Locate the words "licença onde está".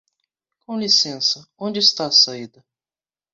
0.79-2.07